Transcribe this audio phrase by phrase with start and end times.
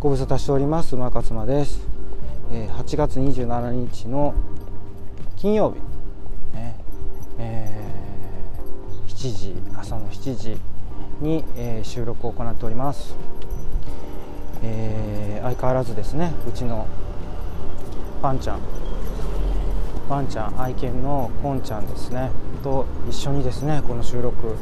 [0.00, 1.86] ご無沙汰しております馬勝間です、
[2.50, 4.32] えー、8月27日の
[5.36, 6.74] 金曜日、ね。
[7.38, 10.56] えー、7時朝の7時
[11.20, 13.14] に、えー、収録を行っております、
[14.62, 16.32] えー、相変わらずですね。
[16.48, 16.86] うちの
[18.22, 18.60] パンちゃん。
[20.08, 22.30] ワンちゃん愛犬のポンちゃんですね。
[22.64, 24.56] と一緒にですねこの収録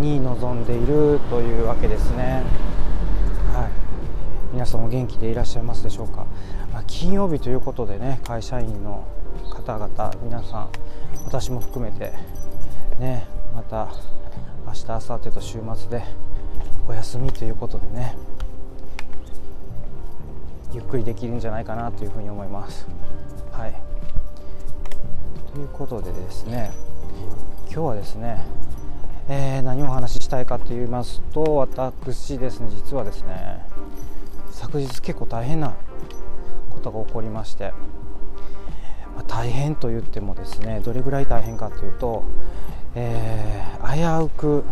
[0.00, 2.42] に臨んでいるというわけですね。
[4.52, 6.26] 皆さんお元気でいらっしゃいますでしょうか、
[6.74, 9.02] まあ、金曜日ということでね会社員の
[9.50, 10.68] 方々皆さん
[11.24, 12.12] 私も含めて
[12.98, 13.88] ねまた
[14.66, 16.04] 明日明後日と週末で
[16.86, 18.14] お休みということでね
[20.74, 22.86] ゆっくりできるんじゃないかなというふうに思います。
[23.52, 23.74] はい。
[25.52, 26.72] ということでですね
[27.66, 28.44] 今日はですね、
[29.28, 33.64] えー、何をお話ししたいかと言いますと私ですね実はですね
[34.72, 35.74] 昨日結構大変な
[36.70, 37.74] ことが起こりまして、
[39.14, 42.24] まあ、大変と言ってもですねどれぐらい大変かというと、
[42.94, 44.64] えー、危うく、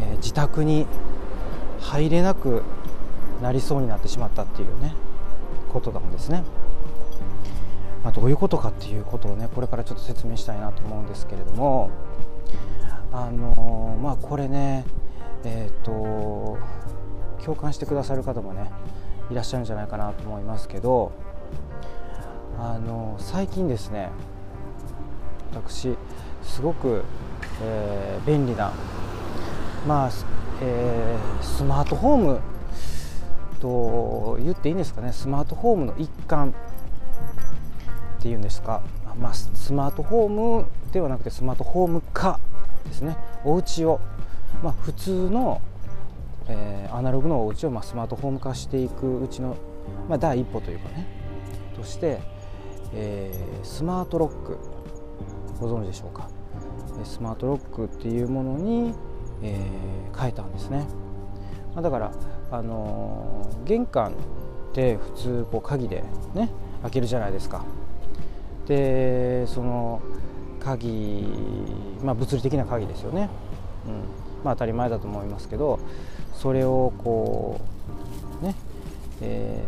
[0.00, 0.86] えー、自宅に
[1.80, 2.62] 入れなく
[3.42, 4.94] なりそうになってしまったっていうね
[5.72, 6.44] ことなんですね。
[8.04, 11.90] まあ、どういうことかっていうことをねこれからちょっと説明したいなと思うんですけれども
[13.12, 14.84] あのー、まあこれね
[15.44, 16.58] えっ、ー、と
[17.44, 18.70] 共感してくださる方もね
[19.30, 21.12] いらっしゃるんじゃないかなと思いますけど
[22.58, 24.10] あの最近ですね
[25.52, 25.96] 私
[26.42, 27.02] すごく、
[27.62, 28.72] えー、便利な
[29.86, 30.10] まあ、
[30.62, 32.40] えー、スマートフォーム
[33.60, 36.54] と言っていいんですかねスマートフォームの一環
[38.18, 38.82] っていうんですか、
[39.18, 40.28] まあ、スマートフォー
[40.60, 42.38] ムではなくてスマートフォーム化
[42.84, 43.16] ですね。
[43.44, 44.00] お家を、
[44.62, 45.60] まあ、普通の
[46.48, 49.56] えー、アナログのお家をまあスマートフォーム化していくうちの、
[50.08, 51.06] まあ、第一歩というかね。
[51.76, 52.20] として、
[52.94, 54.58] えー、スマートロック
[55.60, 56.28] ご存知でしょうか？
[57.04, 58.94] スマートロックっていうものに、
[59.42, 60.86] えー、変えたんですね、
[61.74, 62.12] まあ、だから、
[62.50, 64.14] あのー、玄関っ
[64.74, 66.04] て普通こう鍵で
[66.34, 66.50] ね
[66.82, 67.64] 開けるじゃないですか。
[68.66, 70.00] でその
[70.60, 71.26] 鍵、
[72.04, 73.28] まあ、物理的な鍵ですよね、
[73.86, 74.44] うん。
[74.44, 75.80] まあ、当たり前だと思いますけど
[76.42, 77.60] それをこ
[78.42, 78.56] うね、
[79.20, 79.62] え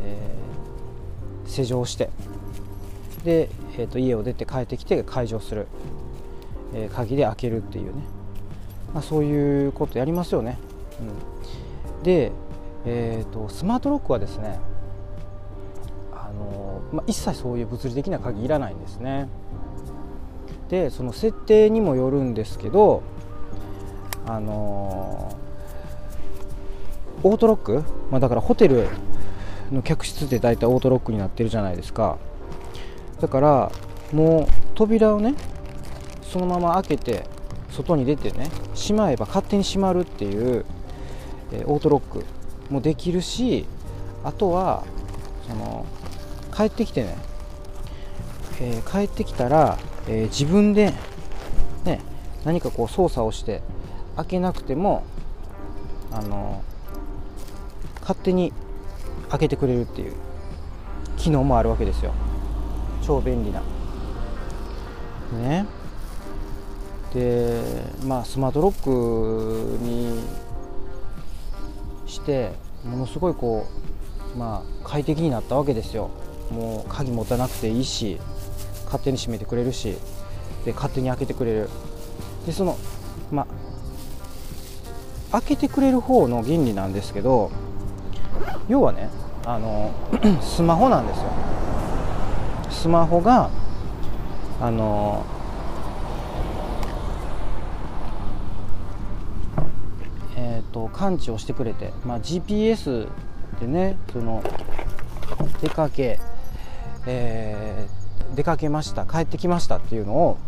[1.47, 2.11] ー、施錠して
[3.23, 3.49] で、
[3.79, 5.69] えー、と家を出て帰ってきて解錠する、
[6.75, 8.03] えー、鍵で開けるっていうね、
[8.93, 10.59] まあ、そういうことやりますよね、
[11.97, 12.33] うん、で、
[12.85, 14.59] えーと、スマートロックはですね
[16.13, 19.29] あの、まあ、一切そういう物理的な鍵いらないんですね。
[20.71, 23.05] でその設定にもよるんですけど
[24.27, 25.37] あの
[27.25, 28.87] オートロック、まあ、だからホテル
[29.73, 32.19] の客室って大体オートロックになってるじゃないですか。
[33.21, 33.73] だから
[34.13, 35.35] もう扉をね
[36.23, 37.27] そのまま開けて
[37.71, 40.65] 外に出てねしまえば勝手に閉まるっていう、
[41.53, 42.25] えー、オートロック
[42.71, 43.67] もできるし
[44.23, 44.85] あとは
[45.49, 45.87] その
[46.55, 47.17] 帰ってきてね、
[48.61, 50.93] えー、帰ってきたら、えー、自分で、
[51.85, 52.01] ね、
[52.45, 53.63] 何かこう操作をして
[54.17, 55.05] 開けなくても
[56.13, 56.63] あの
[58.05, 58.53] 勝手に
[59.31, 60.13] 開けてくれるっていう
[61.17, 62.13] 機能もあるわけですよ。
[63.03, 63.63] 超便利な。
[65.33, 65.67] ね。
[67.15, 67.63] で
[68.05, 70.21] まあスマートロックに
[72.07, 72.53] して
[72.85, 73.67] ものすごいこ
[74.35, 76.11] うまあ快適になったわけですよ。
[76.51, 78.19] もう鍵持たなくていいし
[78.85, 79.97] 勝手に閉めてくれるし
[80.67, 81.71] で勝手に開けてくれる。
[82.45, 82.77] でその
[83.33, 83.47] ま
[85.33, 87.51] あ開けてくれる方の原理なんですけど
[88.69, 89.11] 要はね
[89.45, 89.93] あの
[90.41, 91.25] スマホなんですよ。
[92.71, 93.51] スマホが
[94.61, 95.25] あの
[100.37, 103.09] えっ、ー、と感知をしてくれて、まあ、GPS
[103.61, 104.43] でねその
[105.61, 106.19] 出かけ、
[107.07, 110.39] えー、出かけました帰ってきましたっていうのを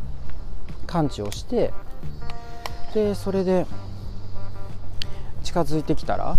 [0.87, 1.73] 感知をして
[2.95, 3.67] でそれで
[5.43, 6.36] 近づいてきたら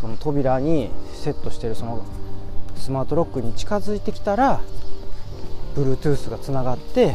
[0.00, 2.02] その扉にセットしてるその
[2.76, 4.60] スマートロックに近づいてきたら
[5.76, 7.14] Bluetooth がつながって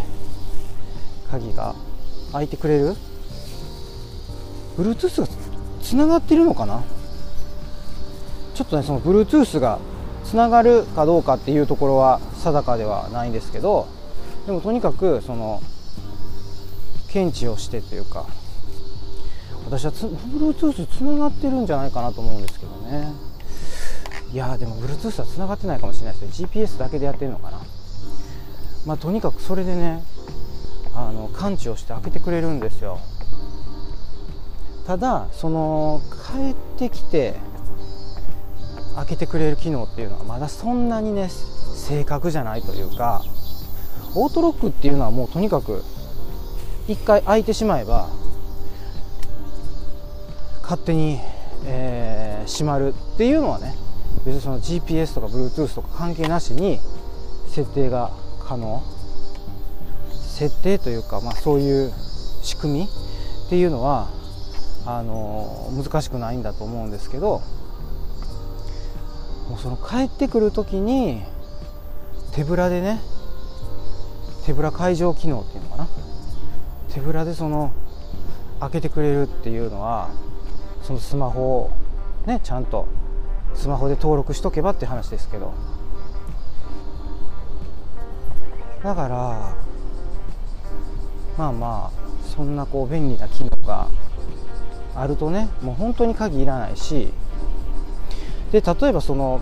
[1.32, 1.74] 鍵が
[2.32, 2.96] 開いてくれる
[4.78, 5.28] ？Bluetooth が
[5.82, 6.84] つながってるのかな？
[8.54, 9.80] ちょっとねその Bluetooth が
[10.24, 13.88] つながるかどうかっていうところは定かではないんですけど
[14.46, 15.62] でもとにかくその
[17.10, 18.28] 検知をしてというか
[19.66, 22.75] 私はつ Bluetooth つながってるんじゃないかなと思うんですけど。
[22.86, 23.12] ね。
[24.32, 27.62] いやでも Bluetooth は繋がってないかもしれないですよ GPS だけでやってるのかな。
[28.86, 30.04] まあとにかくそれでね
[30.94, 33.00] あの感知をして開けてくれるんですよ。
[34.86, 36.02] ただその
[36.32, 37.36] 帰ってきて
[38.96, 43.24] 開けてくれる機能っていうのはまだそんなにね正確じゃないというか
[44.14, 45.84] オートロックっていうのはもうとにかく
[46.88, 48.10] 一回開いてしまえば
[50.62, 51.20] 勝手に、
[51.66, 53.76] えー、閉まるっていうのはね
[54.26, 56.80] 別にその GPS とか Bluetooth とか関係なしに
[57.50, 58.82] 設定が可能。
[60.36, 61.94] 設定というか、まあ、そういう
[62.44, 64.10] 仕組みっていうのは
[64.86, 67.42] あの難しくないんだと思うんですけど
[69.50, 71.22] もうその帰ってくる時に
[72.34, 73.00] 手ぶらでね
[74.46, 75.88] 手ぶら解錠機能っていうのかな。
[76.94, 77.72] 手ぶらでその
[78.60, 80.10] 開けてくれるっていうのは
[80.86, 81.72] そのスマホを
[82.28, 82.88] ねちゃんと
[83.56, 85.54] スマホで登録しとけばって話ですけど。
[88.84, 89.56] だから
[91.40, 91.92] まあまあ
[92.24, 93.88] そんなこう便利な機能が
[94.96, 97.12] あるとねもう本当に鍵いらないし。
[98.52, 99.42] で例えばその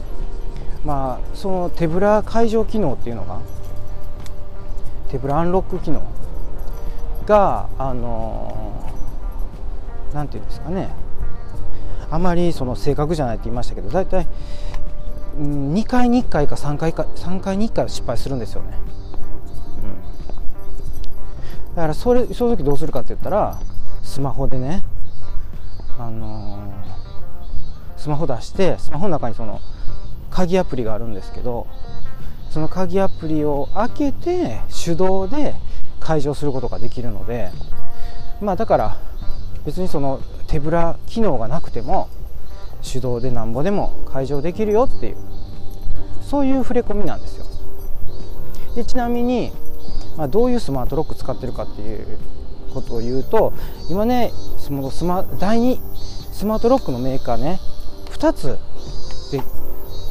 [0.86, 3.42] まあその手ぶら解錠機能っていうのが
[5.10, 6.02] 手ぶらアンロック機能
[7.26, 8.92] があの
[10.14, 11.03] 何て言うんですかね。
[12.14, 14.28] あまりその正確じゃないって言いましたけど大体
[15.36, 18.78] 2回に1回か3回か3回に1回は失敗するんですよね、
[21.70, 23.60] うん、だからそれその時どうするかって言ったら
[24.04, 24.84] スマホでね
[25.98, 29.60] あのー、スマホ出してスマホの中にその
[30.30, 31.66] 鍵アプリがあるんですけど
[32.52, 35.56] その鍵アプリを開けて手動で
[36.00, 37.50] 解錠することができるので
[38.40, 38.98] まあだから
[39.66, 40.22] 別にその
[40.54, 42.10] 手ぶら機能がなくても
[42.84, 45.18] 手動でなんぼでも解錠できるよっていう
[46.22, 47.46] そういう触れ込みなんですよ。
[48.76, 49.52] でちなみに、
[50.16, 52.20] まあ、どういうスマートロック使ってるかっていう
[52.72, 53.52] ことを言うと
[53.90, 55.80] 今ねそのスマ第2
[56.32, 57.60] スマートロックのメーカーね
[58.12, 58.60] 2つ
[59.32, 59.42] で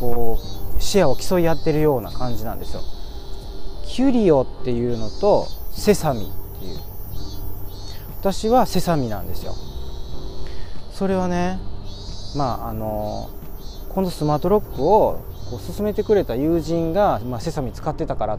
[0.01, 0.41] こ
[0.77, 2.81] うシェアを競い合ってるような感じなんですよ。
[3.87, 6.81] キュリオっていうのとセサミっていう。
[8.19, 9.55] 私はセサミなんですよ。
[10.93, 11.59] それはね
[12.37, 13.31] まああの
[13.89, 18.39] このスマートロックをこう勧めてくれた友人が、まあ、セサミ使ってたから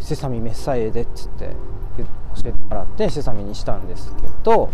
[0.00, 1.50] セサミメッサイエでっつって
[1.96, 2.04] 教
[2.40, 4.70] えてもらってセサミにしたんですけど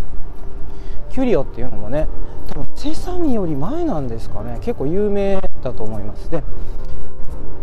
[1.10, 2.08] キュリオっていうのもね
[2.48, 4.58] 多分セサミより前なんですかね。
[4.62, 6.31] 結構有名だと思います。
[6.31, 6.42] で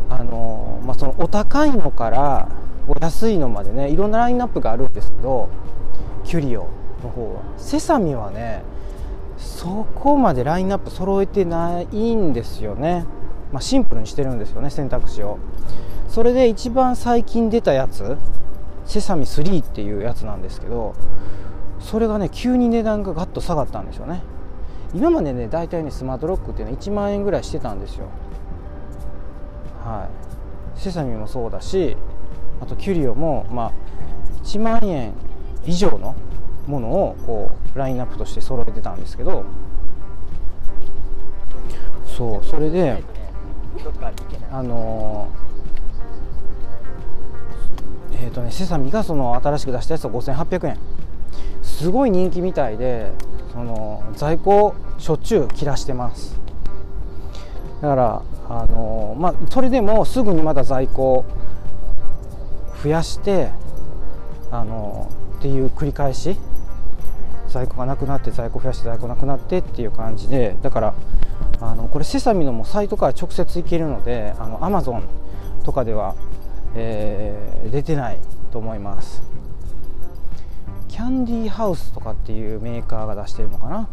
[0.10, 2.50] あの、まあ、そのお高いのから
[2.88, 5.50] お安いのまでねいろんなラインナップがあるんですけど
[6.24, 6.68] キュリオ
[7.04, 7.42] の方は。
[7.58, 8.64] セサミはね
[9.46, 13.06] そこまでラインナップ揃えてないんですよね、
[13.54, 15.38] まあ、シンプルにしてるんですよね選択肢を。
[16.10, 18.18] それで一番最近出たやつ
[18.86, 20.96] セサミ3っていうやつなんですけど
[21.80, 24.24] それがね急に値段がガッと下がったんですよね。
[24.94, 28.08] 今までね大体ねスマートロックっていうのは1万円ぐらいしてたんですよ。
[29.84, 30.10] は
[30.76, 30.80] い。
[30.80, 31.96] セサミもそうだし
[32.62, 33.72] あとキュリオもまあ
[34.44, 35.14] 1万円
[35.66, 36.16] 以上の
[36.68, 39.46] ものをこうラインナップとして揃えてたんですけど
[42.06, 43.04] そうそれで
[44.52, 45.28] あの
[48.14, 50.78] えっ、ー、とねセサミがその新しく出したやつは5800円。
[51.62, 53.12] すごい人気みたいで
[53.52, 56.40] その在庫しょっちゅう切らしてます。
[57.82, 61.26] だからあのまあそれでもすぐにまだ在庫
[62.82, 63.50] 増やして
[64.52, 66.38] あのっていう繰り返し
[67.56, 70.94] 在庫がなくなって在庫増やして在庫なくなってっていう感じでだから
[71.62, 75.04] あのこれセサミのもサイトから直接行けるのであの Amazon
[75.64, 76.16] とかでは、
[76.76, 78.20] えー、出てない
[78.52, 79.24] と思います。
[80.90, 83.88] キャンディーハウスとかっていうメーカーが出してるのかな？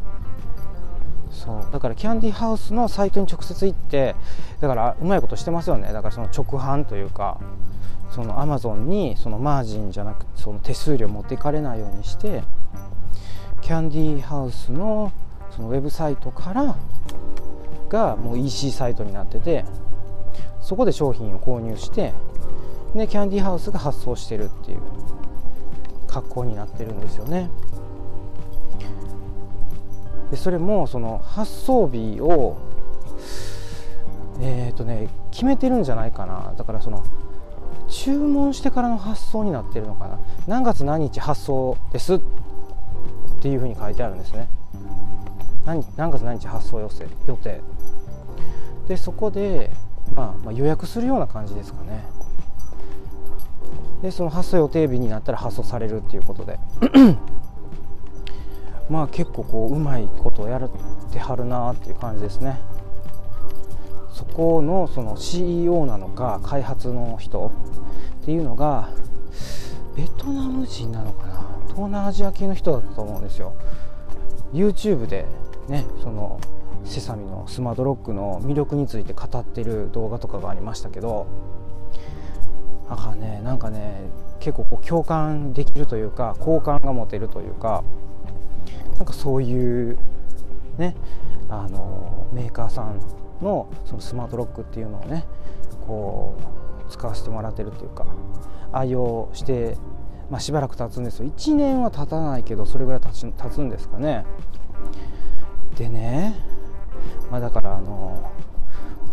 [1.30, 1.72] そう。
[1.72, 4.16] だからキャンディーハウスのサイトに直接行って
[4.60, 5.92] だからうまいことしてますよね。
[5.92, 7.38] だからその直販というか
[8.10, 12.42] そのアマゾンにそのマージンじゃなくてその手数料持っていかれないようにして
[13.62, 15.12] キャンディーハウスの
[15.50, 16.76] そのウェブサイトから
[17.88, 19.64] がもう EC サイトになってて
[20.60, 22.12] そこで商品を購入して
[22.94, 24.80] でキャンディーハウスが発送してるっていう
[26.08, 27.50] 格好になってるんですよね。
[30.30, 32.58] でそれもその発送日を
[34.40, 36.54] えっ、ー、とね決めてるんじゃないかな。
[36.56, 37.04] だからその
[37.88, 40.18] 注文してからの発送になってるのかな。
[40.46, 42.20] 何月何日発送です
[43.42, 44.46] っていうふうに書いてあるんですね。
[45.66, 47.60] 何何月何日発送予定予定。
[48.86, 49.72] でそこで、
[50.14, 52.04] まあ、まあ予約するような感じですかね。
[54.00, 56.60] でその発送予定日になったら発送されるっていうことで。
[58.88, 60.70] まあ結構こううまいことをやっ
[61.12, 62.60] てはるなっていう感じですね。
[64.12, 67.50] そこのその CEO なのか開発の人
[68.20, 68.90] っていうのが
[69.96, 71.51] ベトナム人なのかな。
[71.74, 73.54] 東南アジア系の人だったと思うんですよ。
[74.52, 75.26] YouTube で
[75.68, 76.38] ねその
[76.84, 81.26] セサミのスマートロックの魅力について語ってる動画とかがありましたけど
[82.90, 84.10] だかねなんかね
[84.40, 87.84] 結構こう共感できるというか好感が持てるというか
[88.96, 89.98] なんかそういう
[90.76, 90.96] ね
[91.48, 93.00] あのメーカーさん
[93.40, 95.24] のそのスマートロックっていうのをね
[95.86, 96.36] こ
[96.88, 98.06] う使わせてもらってるっていうか
[98.72, 99.76] 愛用して、
[100.32, 101.26] まあ、しばらく経つんですよ。
[101.26, 104.24] 1年は経たないけどそれぐらい経つ経つんですかね。
[105.76, 106.34] でね、
[107.30, 108.32] まあ、だからあの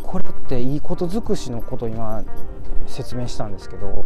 [0.01, 2.23] これっていいこと尽くしのこと今
[2.87, 4.05] 説明したんですけど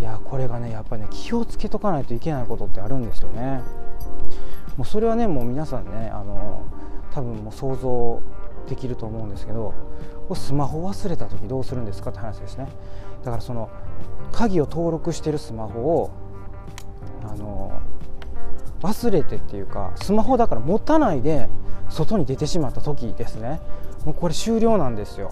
[0.00, 3.62] いやこれがねやっぱりね気をつけとかないといけないことってあるんですよね。
[4.76, 6.66] もうそれはねもう皆さんねあの
[7.12, 8.20] 多分もう想像
[8.68, 9.74] できると思うんですけど
[10.34, 12.68] スマホ忘れた時どうするんですかって話ですね。
[13.24, 13.70] だからその
[14.32, 16.10] 鍵を登録してるスマホを
[17.22, 17.80] あの
[18.80, 21.48] 忘れてっていうかスマホだから持たないで
[21.88, 23.60] 外に出てしまった時ですね。
[24.04, 25.30] もうこれ終了なんですよ。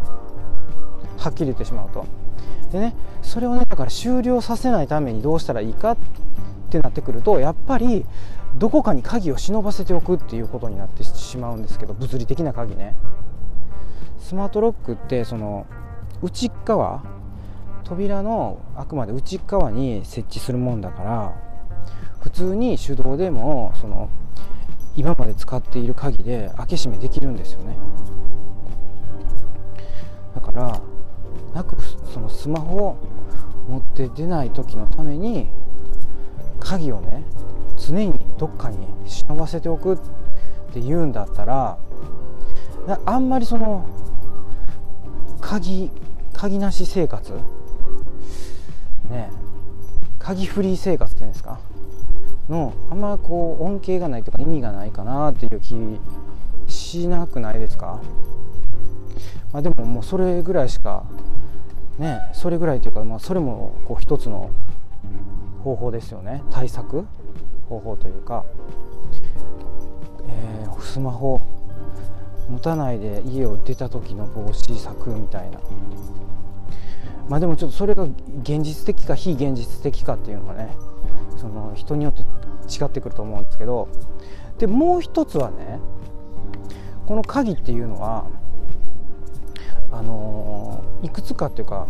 [1.18, 2.04] はっきり言ってしまうと。
[2.70, 5.96] でねそれをねだから終了させないためにどうしたらいいかっ
[6.70, 8.06] てなってくるとやっぱり
[8.56, 12.94] どこかに鍵を忍ばせておくっていうことになってしまうんですけど物理的な鍵ね。
[14.18, 15.66] スマートロックってその
[16.22, 17.02] 内側
[17.84, 21.34] 扉のあくまで内側に設置するもんだから
[22.20, 24.08] 普通に手動でもその
[24.94, 27.76] 今まで使っている鍵で開け閉めできるんですよね。
[30.34, 30.80] だから
[31.54, 31.76] なく
[32.12, 32.96] そのスマホを
[33.68, 35.48] 持って出ない時のために
[36.60, 37.24] 鍵をね
[37.84, 39.96] 常にどっかに忍ばせておくっ
[40.72, 41.78] て言うんだったら
[43.04, 43.84] あんまりその
[45.40, 45.90] 鍵
[46.32, 47.32] 鍵なし生活？
[49.10, 49.30] ね
[50.18, 51.58] 鍵フリー生活っていうんですか？
[52.48, 55.76] のあんまこう恩恵がないとか意味がないかなっていう気
[56.72, 58.00] しなくないですか、
[59.52, 61.04] まあ、でももうそれぐらいしか
[61.98, 64.50] ねそれぐらいというか、まあ、それもこう一つの
[65.62, 66.42] 方法ですよね。
[66.50, 67.06] 対策。
[67.72, 68.44] 方法というか、
[70.28, 71.40] えー、スマホ
[72.50, 75.58] 持たないで家を出た時の防止策みたいな。
[77.28, 78.02] まあでもちょっとそれが
[78.42, 80.74] 現実的か非現実的かっていうのがね
[81.38, 83.88] その人によって違ってくると思うんですけど
[84.58, 85.78] でもう一つはね
[87.06, 88.26] この鍵っていうのは
[89.92, 91.86] あのいくつかっていうか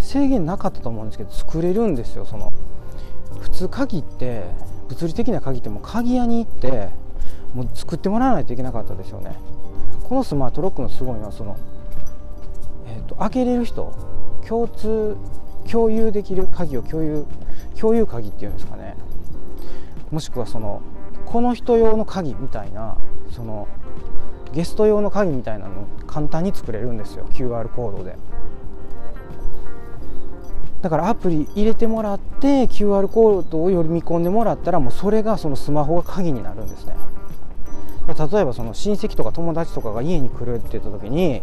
[0.00, 2.52] 制限なかったと思うんですけど作れるんですよその。
[3.40, 4.44] 普通鍵って
[4.90, 6.88] 物理的な鍵ってもう鍵屋に行って
[7.54, 9.36] もう作ってもらわないといけなかったですよね。
[10.04, 11.56] このスマートロックのすごいのはその、
[12.86, 13.94] えーと、開けれる人
[14.46, 15.16] 共通
[15.70, 17.24] 共有できる鍵を共有
[17.78, 18.96] 共有鍵っていうんですかね。
[20.10, 20.82] もしくはその
[21.26, 22.96] この人用の鍵みたいな
[23.30, 23.68] その
[24.52, 27.26] ゲスト用の鍵みたいなの簡単に作れるんですよ。
[27.32, 28.16] QR コードで。
[30.82, 36.94] だからアプリ入れてもらって QR コードを読み込んでもらったらもうそれがそのスマホが鍵になるんですね。
[38.06, 41.42] 例えばその親戚とか友達とかが家に来るって言った時に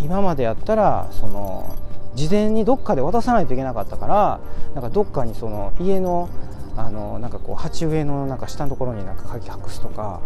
[0.00, 1.74] 今までやったらその
[2.14, 4.40] 事前にどっかで渡さないといけなかったから
[4.74, 6.28] なんかどっかにその家の
[6.76, 10.20] あのなんかこう鉢植えのなんか下のところになんか鍵隠すとか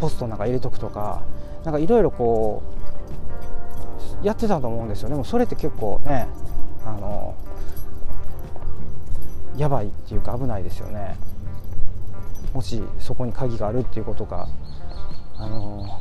[0.00, 1.22] ポストなんか入れとくとか
[1.64, 2.62] なんかいろいろこ
[4.22, 6.26] うやってたと思うんですよでもそれって結構ね
[6.84, 7.34] あの
[9.56, 11.16] やばいっていうか危ないですよね
[12.52, 14.48] もしそこに鍵があるっていうことが
[15.36, 16.00] あの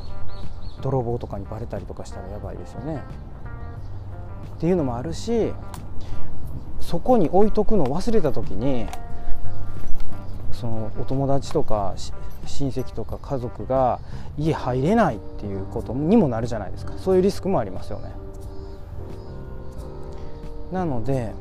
[0.82, 3.02] 泥棒とかにバレたりとかしたらやばいですよね。
[4.58, 5.52] っていうのもあるし
[6.80, 8.86] そこに置いとくのを忘れた時に
[10.52, 11.96] そのお友達とか
[12.46, 14.00] 親戚とか家族が
[14.38, 18.12] 家入れないっていうことにもなるじゃないですかそういうリスクもありますよね。
[20.72, 21.34] なので、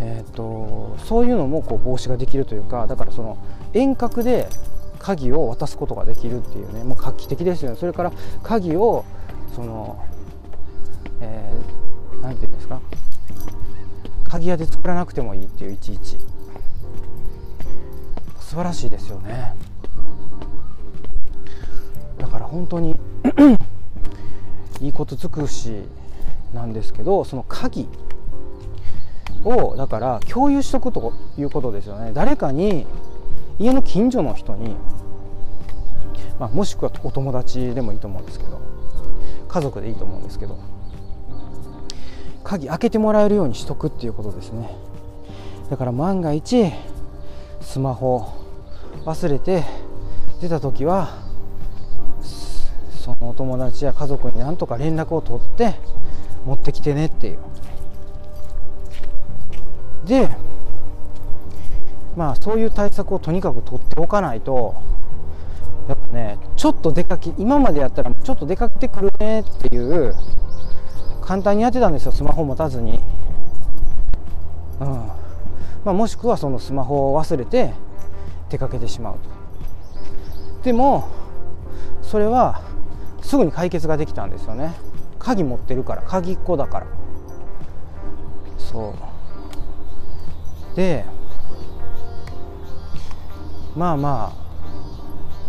[0.00, 3.38] えーと、そういうのもこう防止ができるというかだからその
[3.72, 4.48] 遠隔で
[4.98, 7.76] 鍵を渡すことができるっていうねもう画期的ですよね。
[7.76, 9.04] それから鍵を
[9.54, 10.02] その
[11.20, 12.80] 何、えー、て言うんですか
[14.24, 16.18] 鍵屋で作らなくてもいいっていういちいち。
[18.40, 19.54] 素晴らしいですよね。
[22.18, 22.96] だから本当に
[24.80, 25.82] いいこと尽くし
[26.52, 27.88] なんですけどその鍵。
[29.44, 32.12] をだから共有しとくということですよね。
[32.14, 32.86] 誰かに
[33.58, 34.76] 家の近所の人に、
[36.38, 38.60] まあ、もしくはお友達でもいいと思うんですけど
[39.48, 40.58] 家族でいいと思うんですけど
[42.42, 44.70] 鍵開けてもらえるようにしとくっていうことですね。
[45.70, 46.70] だから万が一
[47.60, 48.26] スマホ
[49.04, 49.64] 忘れて
[50.40, 51.22] 出た時は
[52.92, 55.74] そのお友達や家族になんとか連絡を取って
[56.44, 57.38] 持ってきてねっていう。
[60.04, 60.28] で
[62.16, 64.74] まあそういう対策をとにかく取っておかないと
[65.88, 70.14] やっぱねちょっと出かけ今までやったらちょっと出かけてくるねっていう
[71.24, 73.00] 簡単にやってたんですよスマホ持たずに、
[74.80, 74.86] うん。
[75.84, 77.72] まあ、もしくはそのスマホを忘れて
[78.50, 79.20] 出かけてしまうと。
[80.62, 81.08] でも
[82.02, 82.62] それは
[83.22, 84.74] すぐに解決ができたんですよね。
[85.18, 86.86] 鍵持ってるから鍵っ子だから。
[88.58, 89.13] そう。
[90.74, 91.04] で
[93.76, 94.32] まあま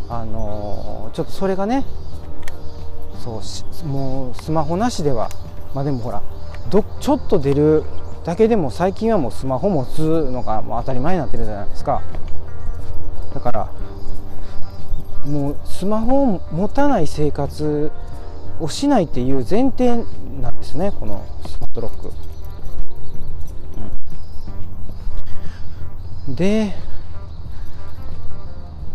[0.10, 1.86] ああのー、ちょっとそれがね
[3.24, 5.30] そうもうスマホなしでは
[5.74, 6.22] まあでもほら
[6.70, 7.84] どちょっと出る
[8.24, 12.02] だけでも最近はもうスマホ持つのがもう当たり前になってるじゃないですか。
[13.34, 13.72] だから
[15.26, 17.92] もうスマホを持たない生活
[18.60, 20.04] をしないっていう前提
[20.40, 22.12] なんですねこのスマートロック、
[26.28, 26.74] で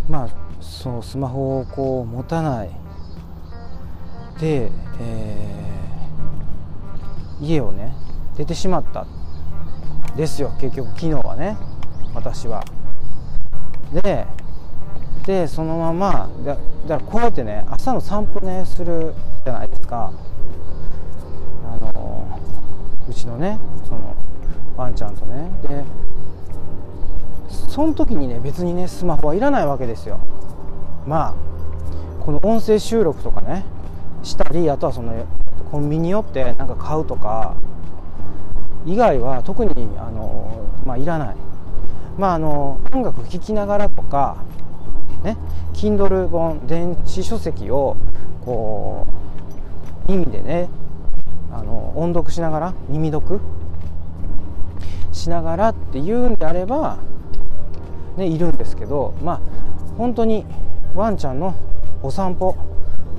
[0.09, 0.29] まあ
[0.61, 2.71] そのスマホをこう持たない。
[4.41, 4.71] で、
[5.01, 7.95] えー、家をね
[8.37, 9.07] 出てしまった。
[10.17, 11.57] ですよ結局昨日はね
[12.15, 12.65] 私は。
[14.03, 14.27] で
[15.25, 19.15] でそのままだだからこうやってね朝の散歩ねする
[19.45, 20.13] じゃないですか。
[21.65, 22.41] あの
[23.09, 24.17] うちのねその
[24.77, 25.51] ワンちゃんとね。
[25.63, 25.85] で
[27.71, 30.19] その時にね別にねスマホはいらないわけですよ。
[31.07, 31.35] まあ
[32.25, 33.65] この音声収録とかね
[34.25, 35.25] したりあとはその
[35.71, 37.55] コンビニ寄ってなんか買うとか
[38.85, 41.37] 以外は特にあの、まあ、いらない。
[42.19, 44.37] まああの音楽聴きながらとか
[45.23, 45.37] ね
[45.73, 47.97] Kindle 本電子書籍を
[48.45, 49.07] こ
[50.09, 50.69] う耳でね
[51.53, 53.41] あの音読しながら耳読
[55.13, 56.99] しながらっていうんであれば、
[58.17, 59.41] ね、いるんですけどまあ
[59.97, 60.45] 本当に
[60.95, 61.55] ワンちゃんの
[62.03, 62.57] お散歩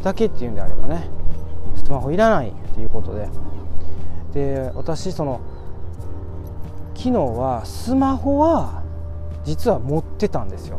[0.04, 1.10] だけっていうんであればね
[1.76, 3.30] スマホいらないっていうことで
[4.34, 5.42] で私その
[6.96, 8.84] 昨日はスマホは
[9.44, 10.78] 実は持ってたんですよ。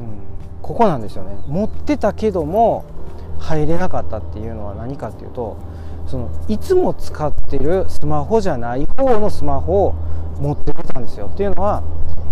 [0.00, 0.18] うん
[0.62, 1.38] ここなんですよね。
[1.46, 2.84] 持ってたけども
[3.38, 5.56] 入れなかったっていうのは何かっていうと
[6.06, 9.94] そのいつも使ってるスマホじゃない方のスマホを
[10.40, 11.30] 持ってきたんですよ。
[11.32, 11.82] っていうのは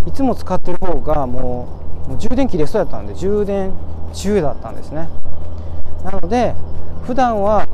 [0.06, 1.68] いつも使ってる方がも
[2.06, 3.72] うもう充電切れそうやったんで充電
[4.14, 5.08] 中だったんですね。
[6.04, 6.54] なので
[7.02, 7.66] 普段は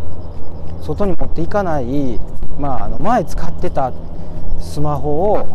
[0.82, 2.18] 外に持っていかない、
[2.58, 3.92] まあ、あの前使ってた
[4.60, 5.46] スマホを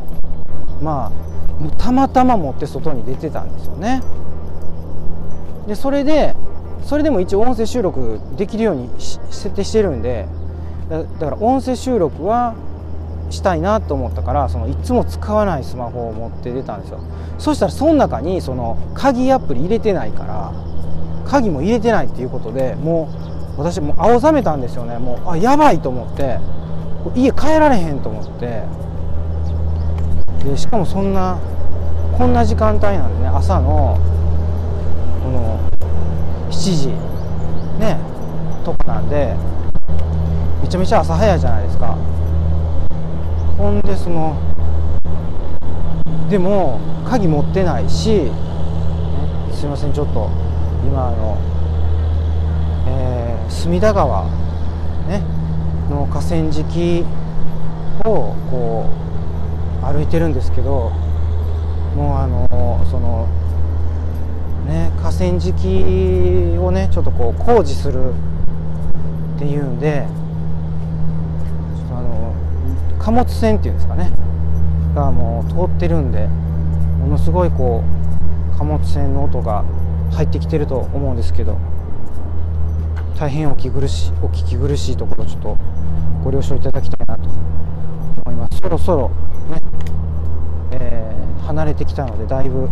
[0.82, 1.12] まあ
[1.78, 4.02] たまたま持って外に出てたんですよね。
[5.68, 6.36] でそれで
[6.84, 10.26] それでも一応音声収録できるように設定してるんで
[10.90, 12.56] だから音声収録は
[13.30, 17.00] したいなと思ったからそのいつも使わないスマホを持って出たんですよ。
[17.38, 20.52] そしたらその中にその鍵アプリ入れてないから
[21.26, 23.10] 鍵も入れてないっていうことでも
[23.58, 24.98] う私もう青ざめたんですよね。
[24.98, 26.40] もうあやばいと思って
[27.16, 28.64] 家帰られへんと思って。
[30.44, 31.38] でしかもそんな
[32.18, 33.98] こんな時間帯なんでね朝の
[35.24, 35.60] この
[36.50, 36.88] 7時
[37.80, 37.98] ね
[38.64, 39.36] とかなんで
[40.62, 41.98] めちゃめちゃ朝早いじゃないですか。
[43.60, 44.40] ほんでその
[46.30, 48.32] でも鍵持ってないし、ね、
[49.52, 50.30] すいませんちょっと
[50.88, 51.38] 今あの、
[52.88, 54.24] えー、隅田川
[55.10, 55.22] ね
[55.90, 57.04] の河川敷
[58.06, 58.90] をこ
[59.84, 60.92] う歩いてるんですけど
[61.98, 63.28] もうあのその
[64.70, 68.14] ね、河川敷をねちょっとこう工事する
[69.36, 70.06] っていうんで
[73.00, 74.12] 貨物船っていうんですかね。
[74.94, 76.28] がもう通ってるんで
[77.00, 77.84] ものすごいこ
[78.54, 79.64] う貨物船の音が
[80.12, 81.58] 入ってきてると思うんですけど
[83.18, 85.58] 大変お聞き苦しいお聞き苦しいところちょっと
[86.24, 87.30] ご了承いただきたいなと
[88.26, 88.58] 思います。
[88.58, 89.10] そろそろ
[89.50, 89.62] ね、
[90.72, 92.70] えー、離れてきたのでだいぶ、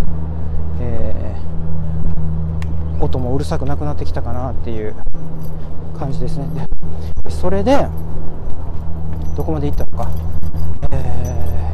[0.79, 1.27] えー
[2.99, 4.95] 音もうるさくなくなってきたかなっていう
[5.97, 6.67] 感じですね。
[7.23, 7.87] でそれで
[9.37, 10.09] どこまで行ったのか、
[10.91, 11.71] え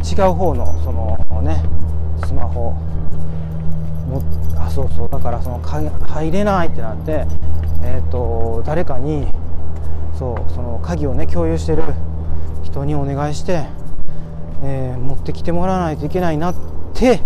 [0.00, 1.62] ー、違う方のそのね
[2.26, 2.70] スマホ。
[4.08, 4.22] も
[4.56, 5.10] あそうそう。
[5.10, 7.26] だからその入れないってなって
[7.82, 9.28] えっ、ー、と誰かに
[10.18, 11.82] そうその鍵をね共有してる
[12.64, 13.66] 人にお願いして、
[14.62, 16.54] えー、持ってきてもらわないといけないなっ
[16.94, 17.20] て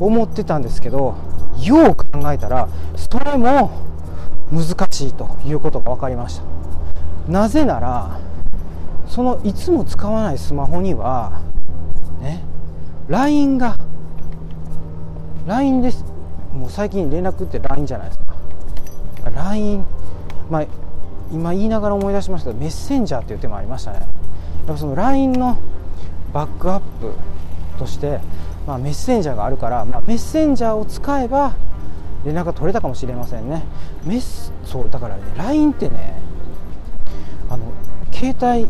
[0.00, 1.14] 思ってたんですけど
[1.62, 3.70] よう考えたらそれも
[4.50, 7.30] 難しいということが分かりました。
[7.30, 8.25] なぜなら
[9.08, 11.40] そのいつも使わないスマホには
[12.20, 12.42] ね
[13.08, 13.78] LINE が
[15.46, 16.04] LINE です。
[16.52, 18.26] もう最近連絡って LINE じゃないですか。
[19.34, 19.84] LINE
[20.50, 20.66] まあ
[21.32, 23.98] 今言いながら思い出しましたメッセンジャーっていう手もありましたね。
[23.98, 24.08] やっ
[24.66, 25.58] ぱその LINE の
[26.32, 27.12] バックアップ
[27.78, 28.20] として、
[28.66, 31.54] まあ、メッセンジャーがあるから、まあ、メッセンジャーを使えば
[32.24, 33.64] 連絡が取れたかもしれませんね。
[34.04, 36.20] メスそうだからね LINE ってね
[37.48, 37.64] あの
[38.12, 38.68] 携帯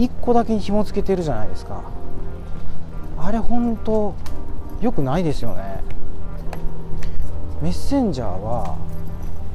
[0.00, 1.82] 1個だけに紐付けてるじゃないですか。
[3.18, 4.14] あれ本当
[4.80, 5.82] よくないですよね。
[7.60, 8.78] メッセンジャーは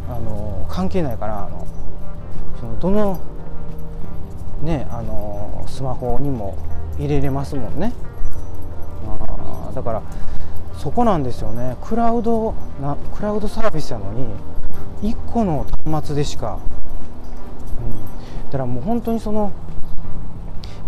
[0.08, 1.66] あの関係ないからあの
[2.60, 3.20] そのどの
[4.62, 6.56] ねあのスマホにも
[7.00, 7.92] 入れれますもんね。
[9.08, 10.04] あだから
[10.78, 11.76] そこなんですよね。
[11.82, 14.28] クラウドなクラウドサービスやのに
[15.02, 16.60] 1個の端末でしか、
[17.80, 19.52] うん、だからもう本当にその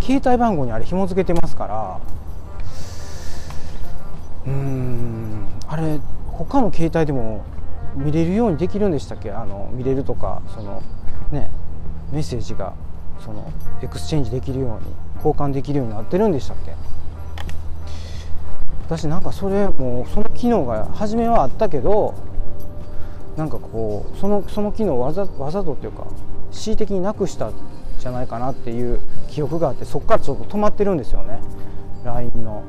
[0.08, 2.00] 携帯番号にあれ紐付けてますから
[4.48, 6.00] うんあれ
[6.32, 7.44] 他の携帯でも
[7.98, 9.32] 見れるようにできるんでしたっけ？
[9.32, 10.82] あの見れるとかその
[11.32, 11.52] ね
[12.14, 12.74] メッセージが
[13.20, 16.74] そのエクスチェンジできるように交換できるようになってるんでしたっけ？
[18.86, 22.16] 私なんかそれもうその機能が初めはあったけど
[23.36, 26.08] なんかこうそのその機能をわざわざとっていうか
[26.52, 27.52] 恣意的になくした
[28.08, 31.40] じゃないかなっていう記憶があってそこからちょっと止まってるんですよね。
[32.06, 32.64] LINE の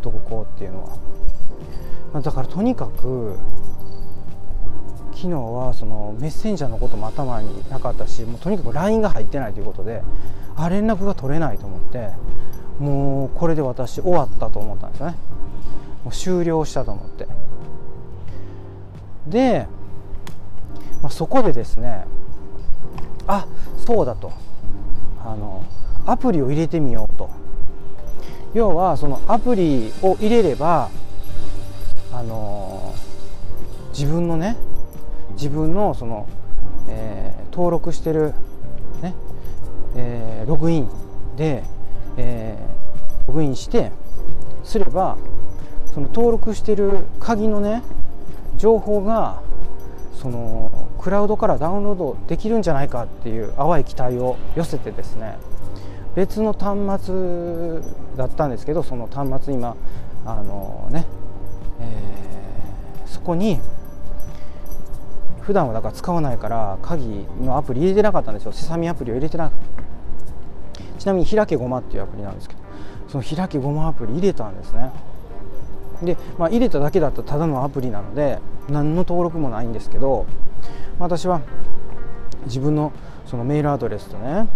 [0.00, 2.20] 投稿っていうのは。
[2.22, 3.36] だからとにかく
[5.12, 10.02] 昨日はそのメッセンジャーのことも頭になかったしもうとにかく LINE が入ってないということで
[10.56, 12.10] あ連絡が取れないと思って
[12.78, 15.16] もうこれで私終わったと思ったんですよね。
[16.04, 17.26] もう終了したと思って。
[19.26, 19.66] で、
[21.02, 22.06] まあ、そこでですね
[23.26, 23.46] あ
[23.84, 24.32] そうだと。
[25.28, 25.64] あの
[26.06, 27.30] アプリを入れてみようと。
[28.54, 30.90] 要はそのアプリを入れれば
[32.12, 32.94] あの
[33.90, 34.56] 自分のね
[35.32, 36.26] 自分のその、
[36.88, 38.32] えー、登録してる、
[39.02, 39.14] ね
[39.96, 40.88] えー、ログイン
[41.36, 41.62] で、
[42.16, 43.92] えー、ログインして
[44.64, 45.18] すれば
[45.92, 47.82] その登録してる鍵のね
[48.56, 49.42] 情報が
[50.14, 50.67] その
[51.08, 55.38] クラウドからダウンロードできるんじゃないかっていう淡い期待を寄せてですね
[56.14, 57.80] 別の端末
[58.18, 59.74] だったんですけどその端末今
[60.26, 61.06] あのね、
[61.80, 63.58] えー、そこに
[65.40, 68.52] 普段はだから使わないから鍵のアプリ入れてなかったんですよ。
[68.52, 69.50] セサミアプリを入れてな
[70.98, 72.60] ちなみに開けごまっていうアプリなんですけど
[73.08, 74.92] その開けごまアプリ入れたんですね。
[76.02, 80.26] で、まあ、入れただけだったらただのアプリなので何の登録もないんですけど
[80.98, 81.40] 私は
[82.46, 82.92] 自分の
[83.26, 84.48] そのメールアドレスとね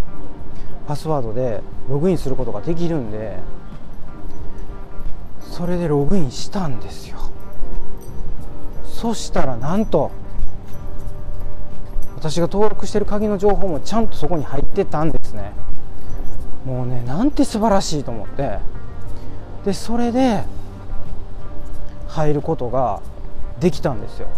[0.87, 3.39] パスワードでログインすることができるんで
[5.41, 7.19] それでログインしたんですよ。
[8.85, 10.11] そしたらなんと
[12.17, 15.53] 私が登録してる鍵の情報もちゃんとそこに入ってたんですね。
[16.65, 18.59] もうねなんて素晴らしいと思って。
[19.65, 20.45] でそれで
[22.13, 23.01] 入ることが
[23.59, 24.29] できたんですよ。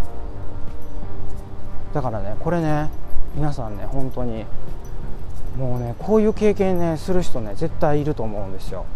[1.93, 2.89] だからねこれね
[3.35, 4.45] 皆さんね本当に
[5.59, 8.87] もうねこういう経験ねする人ね絶対いると思うんですよ。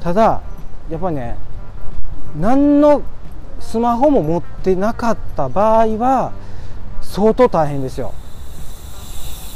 [0.00, 0.42] ただ
[0.90, 1.36] やっぱりね
[2.36, 3.02] 何の
[3.60, 6.32] スマホも持ってなかった場合は
[7.00, 8.12] 相当大変ですよ。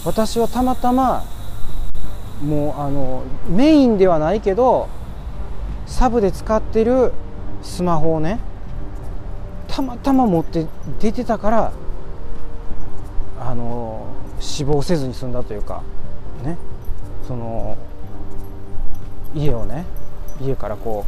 [0.05, 1.24] 私はたまたま
[2.44, 4.88] もうあのメインではないけど
[5.87, 7.12] サブで使ってる
[7.62, 8.40] スマホをね
[9.68, 10.66] たまたま持って
[11.01, 11.72] 出てたから
[13.40, 14.07] あの
[14.40, 15.83] 死亡せずに済んだというか
[16.44, 16.57] ね。
[17.27, 17.77] その
[19.35, 19.85] 家をね
[20.40, 21.07] 家からこ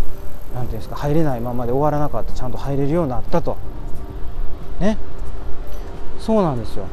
[0.52, 3.56] う何ていうんですか入れないままで終わらなかったちゃんと入れるようになったと。
[4.80, 4.96] ね。
[6.18, 6.86] そうなんですよ。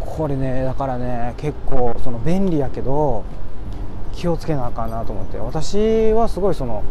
[0.00, 3.24] これねだからね結構その便利やけど
[4.12, 5.38] 気をつけなあかんなと思って。
[5.38, 6.84] 私はすごいその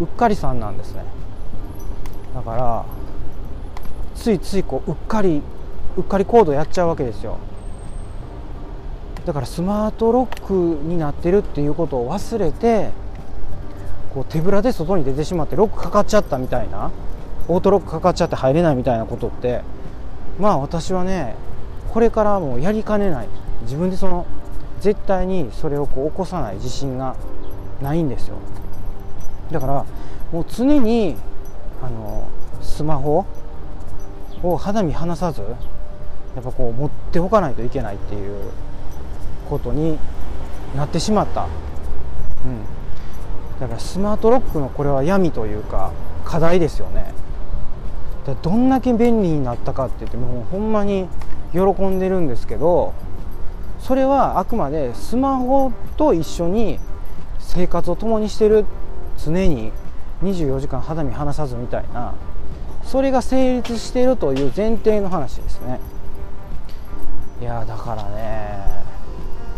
[0.00, 1.02] うっかりさんなんですね。
[2.34, 2.84] だから
[4.14, 5.42] ついついこううっかり
[5.96, 7.38] うっかりコードやっちゃうわけですよ。
[9.26, 10.52] だからスマートロック
[10.84, 12.90] になってるっていうことを忘れて
[14.14, 16.90] こう手ぶらで外に出てしまってロックかかっちゃったみたいな
[17.46, 19.62] オートロックかかっちゃって入れないみたいなことって
[20.38, 21.34] まあ私はね
[21.92, 23.28] これからもやりかねない。
[23.62, 24.24] 自分でその
[24.80, 27.16] 絶対にそれをこう起こさない自信が
[27.82, 28.36] ないんですよ。
[29.50, 29.86] だから
[30.32, 31.16] もう常に
[31.82, 32.28] あの
[32.60, 33.24] スマホ
[34.42, 38.50] を肌身離さずやっぱこう持っておかないといけないっていう
[39.48, 39.98] ことに
[40.76, 42.62] なってしまった、うん、
[43.60, 45.92] だからスマートロックのこれは闇というか
[46.24, 47.12] 課題ですよね。
[48.42, 51.08] どんだけ便利になったかって言ってもうほんまに
[51.52, 52.92] 喜んでるんですけど
[53.80, 56.78] それはあくまでスマホと一緒に
[57.38, 58.66] 生活を共にしてる
[59.24, 59.72] 常に
[60.22, 62.14] 24時間肌身離さずみたいな
[62.84, 65.78] それが成立しているという前提の話ですね。
[67.40, 68.58] いやだからね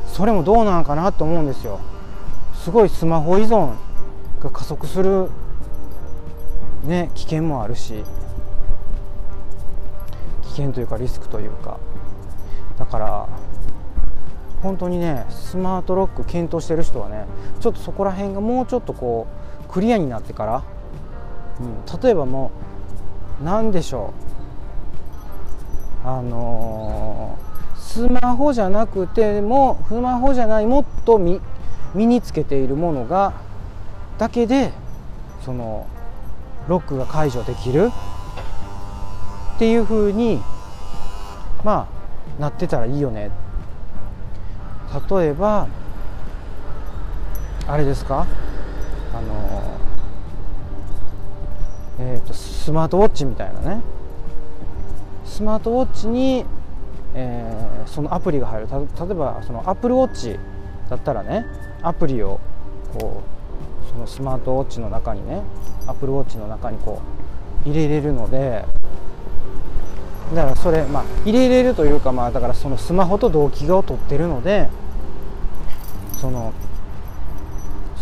[0.06, 1.80] それもどうなのかなと思うんですよ。
[2.54, 3.74] すごいスマホ依存
[4.40, 5.30] が加速する
[6.84, 8.04] ね危険もあるし
[10.42, 11.78] 危険というかリスクというか。
[12.78, 13.28] だから
[14.62, 17.26] 本当にねスマートロック検討してる人はね
[17.60, 19.39] ちょっとそこら辺がもうちょっとこう
[19.70, 20.62] クリアになってから、
[21.60, 22.50] うん、例えばも
[23.40, 24.12] う何でしょ
[26.04, 26.08] う。
[26.08, 31.40] あのー、スマホじゃなくてもスマホじゃないもっと身
[31.94, 33.34] につけているものが
[34.18, 34.72] だけで
[35.44, 35.86] その
[36.68, 37.90] ロックが解除できる。
[39.56, 40.40] っていうふうに
[41.62, 41.86] ま
[42.38, 43.30] あなってたらいいよね。
[45.10, 45.66] 例えば
[47.66, 48.26] あれですか？
[49.14, 49.78] あの
[51.98, 53.82] えーと、スマートウォッチみたいなね。
[55.26, 56.44] スマートウォッチに、
[57.14, 58.68] えー、そのアプリが入る。
[58.68, 60.38] 例えばそのアップルウォッチ
[60.88, 61.46] だったらね
[61.82, 62.40] アプリを
[62.98, 63.22] こ
[63.86, 65.42] うそのスマートウォッチの中にね
[65.86, 67.00] アップルウォッチの中にこ
[67.64, 68.64] う入れれるので
[70.34, 74.68] だからそれ、まあ、入れれるというか、まあ、だからそのスマホと同期を取ってるので
[76.20, 76.52] その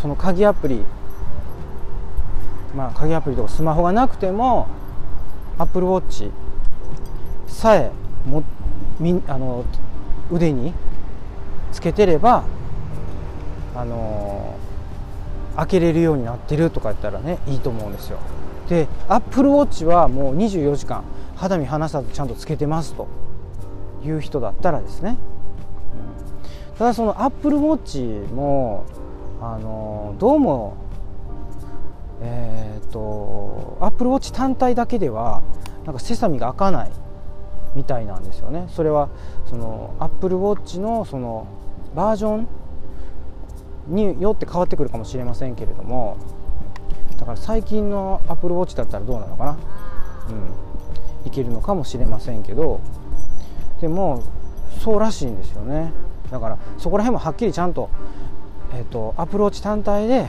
[0.00, 0.82] その鍵アプリ
[2.78, 4.68] まあ鍵アプリとかスマホがなくても
[5.58, 6.30] Apple Watch
[7.48, 7.90] さえ
[8.24, 8.44] も
[9.00, 9.64] みあの
[10.30, 10.72] 腕に
[11.72, 12.44] つけてれば
[13.74, 14.56] あの
[15.56, 18.20] 開けれるようになってるとか言ったらねいいと思うんですよ。
[18.68, 21.02] で Apple Watch はもう24時間
[21.34, 23.08] 肌身離さずちゃんとつけてますと。
[24.04, 25.16] いう人だったらですね、
[26.78, 28.84] ただそのアップルウォッチも
[29.40, 30.76] あのどうも
[32.20, 35.42] え、ー、とアップルウォッチ単体だけでは
[35.84, 36.90] なんかセサミが開かない
[37.74, 38.66] みたいなんですよね。
[38.70, 39.08] それは
[39.46, 41.46] そのアップルウォッチのその
[41.94, 42.48] バージョン
[43.88, 46.16] によって変わってくるかもしれませんけれども
[47.18, 49.58] だから最近のアップルウォッチだったらどうなのかな、
[51.22, 52.80] うん、いけるのかもしれませんけど
[53.80, 54.22] でも
[54.80, 55.92] そうらしいんですよね。
[56.30, 57.88] だからそこら辺もはっきりちゃんと,、
[58.74, 60.26] えーと、アプローチ単体で、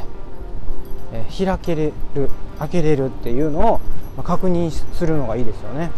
[1.14, 3.80] えー、開けれる開けれるっていうのを、
[4.18, 5.92] ま、確認するのがいいですよね、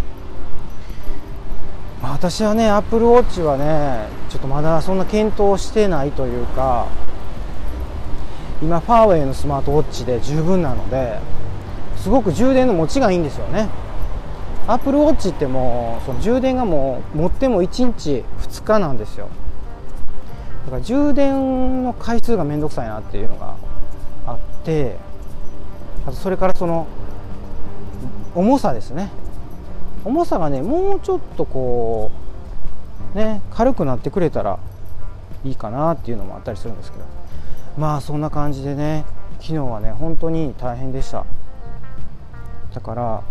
[2.01, 6.87] まあ、私はねアップルウォッチはねちょっとまだそんな検討してないというか
[8.61, 11.19] 今ファーウェイのスマートウォッチで十分なので
[11.97, 13.69] すごく充電の持ちがいいんですよね。
[14.67, 19.29] アップルウォッチってもうその充電がもう持っても1日2日なんですよ。
[20.65, 23.55] だから充電の回数が面倒くさいなっていうのが
[24.61, 24.95] って
[26.05, 26.87] あとそれからその
[28.35, 29.11] 重さですね。
[30.05, 32.11] 重さがねもうちょっとこ
[33.13, 34.57] うね軽くなってくれたら
[35.43, 37.03] いいかなっていうのもあったりするんですけど。
[37.77, 39.05] まあそんな感じでね
[39.39, 41.25] 昨日はね本当に大変でした。
[42.73, 43.23] だから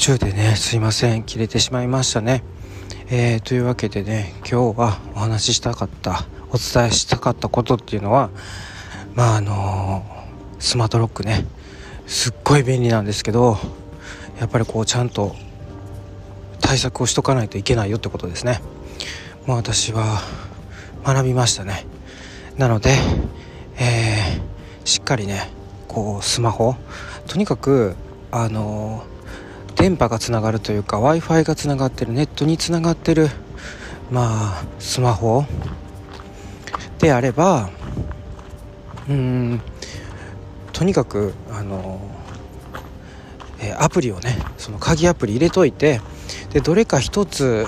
[0.00, 1.24] 中でねすいません。
[1.24, 2.42] 切れてしまいましたね、
[3.10, 8.30] えー、というわけでね今日はお話ししたかったお伝えしたかったことっていうのは
[9.14, 11.44] まああのー、スマートロックね
[12.06, 13.58] すっごい便利なんですけど
[14.40, 15.36] やっぱりこうちゃんと
[16.62, 18.62] 対策をしとかないといけないよってことですね。
[19.46, 20.22] まあ私は
[21.04, 21.84] 学びましたね。
[22.56, 22.96] なので、
[23.78, 25.50] えー、しっかりね
[25.88, 26.74] こうスマホ
[27.26, 27.96] とにかく
[28.30, 29.04] あの
[29.80, 33.28] 電波がつながるというか w i f i がつながってるネットにつながってる
[34.10, 35.46] まあスマホ。
[36.98, 37.70] であれば
[39.08, 39.62] うん
[40.74, 41.98] とにかくあの、
[43.58, 46.02] えアプリをねその鍵アプリ入れといて
[46.52, 47.66] でどれか一つ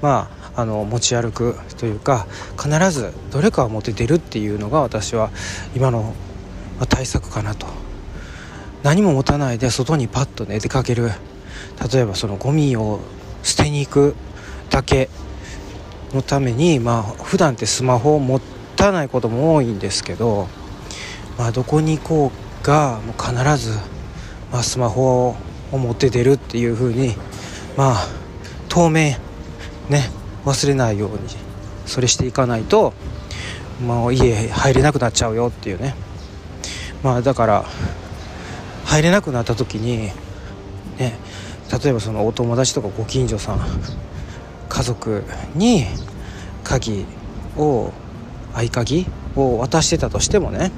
[0.00, 2.26] まああの持ち歩くというか
[2.58, 5.30] 必ずどれかを持って出るっていうのが私は
[5.74, 6.14] 今の
[6.88, 7.85] 対策かなと。
[8.86, 11.10] 何も持たないで外にパッとね出かける。
[11.92, 13.00] 例えばそのゴミを
[13.42, 14.14] 捨てに行く
[14.70, 15.08] だけ
[16.14, 18.40] のためにまあ普段ってスマホを持
[18.76, 20.46] たないことも多いんですけど、
[21.36, 22.30] まあ、どこに行こ
[22.62, 23.76] うがもう必ず、
[24.52, 25.36] まあ、スマホ
[25.72, 27.16] を持って出るっていう風に
[27.76, 28.06] まあ
[28.68, 29.16] 当面
[29.88, 30.10] ね
[30.44, 31.18] 忘れないように
[31.86, 32.94] それしていかないと、
[33.84, 35.96] まあ、家入れなくなっちゃうよっていうね。
[37.02, 37.64] まあだから
[38.86, 40.14] 入れなくなった時にね
[40.98, 43.60] 例えばそのお友達とかご近所さん
[44.68, 45.84] 家族に
[46.64, 47.04] 鍵
[47.56, 47.92] を
[48.54, 50.70] 合鍵を渡してたとしてもね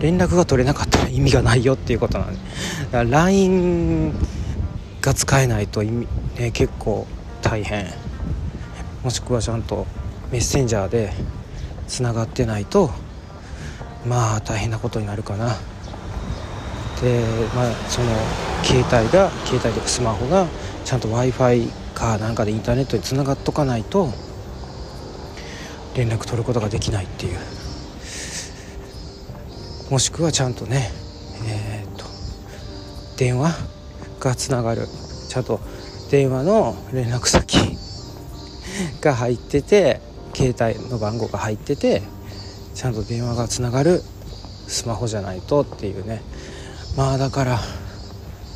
[0.00, 2.38] 連絡が取れなかったら意味がないよっていうことなんで
[2.92, 4.12] だから LINE
[5.00, 6.06] が使えないと意味、
[6.38, 7.06] ね、結構
[7.42, 7.86] 大変。
[9.02, 9.86] もしくはちゃんと
[10.32, 11.12] メッセンジャーで
[11.86, 12.90] つながってないと
[14.06, 15.56] まあ大変なことになるかな。
[17.02, 17.20] で
[17.54, 18.08] まあその
[18.64, 20.46] 携帯が携帯とかスマホが
[20.84, 24.12] ちゃんと w i f i かなんかでインターネットにつながっとかないと
[25.96, 27.38] 連絡取ることができないっていう。
[29.90, 30.90] もしくはちゃんとね
[31.46, 32.04] えー、っと
[33.16, 33.52] 電話
[34.20, 34.86] がつながる。
[35.28, 35.60] ちゃんと
[36.10, 37.76] 電話の連絡先
[39.00, 40.00] が入ってて
[40.34, 42.02] 携帯の番号が入ってて
[42.74, 44.02] ちゃんと電話がつながる
[44.66, 46.22] スマホじゃないとっていうね。
[46.98, 47.60] まあだから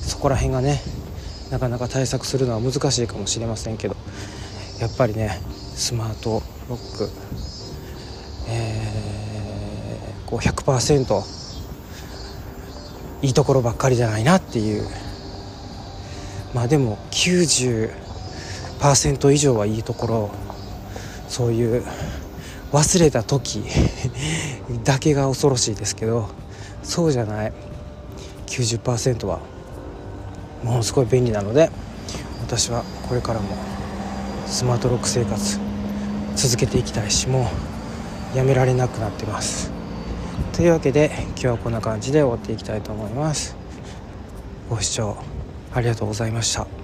[0.00, 0.81] そこら辺がね
[1.52, 3.94] なかなか対策するのは難しいかもしれませんけど
[4.81, 5.38] やっぱりね
[5.76, 7.09] スマートロック、
[8.48, 11.22] えー、こう100%
[13.24, 14.88] いいところばっかりじゃないなっていう。
[16.52, 20.31] まあでも90%以上はいいところ
[21.28, 21.83] そういう
[22.72, 23.64] 忘れた時
[24.85, 26.28] だけが恐ろしいですけど
[26.83, 27.71] そうじゃない。
[28.53, 29.41] 90%は
[30.62, 31.71] ものすごい便利なので
[32.43, 33.57] 私はこれからも
[34.47, 35.59] スマートロック生活
[36.37, 37.51] 続けていきたいしも
[38.35, 39.71] うやめられなくなってます。
[40.53, 43.57] というわけで今日はこんな感じで終わっていきたいと思います。
[44.69, 45.17] ご視聴
[45.73, 46.82] ありがとうございました。